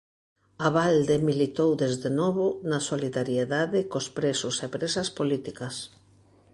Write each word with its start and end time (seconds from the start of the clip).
Abalde 0.67 1.15
militou 1.29 1.71
desde 1.83 2.09
novo 2.21 2.47
na 2.69 2.79
solidariedade 2.89 3.79
cos 3.91 4.07
presos 4.17 4.55
e 4.65 4.67
presas 4.75 5.07
políticas. 5.19 5.75